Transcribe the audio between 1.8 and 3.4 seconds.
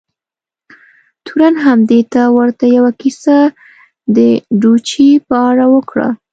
دې ته ورته یوه کیسه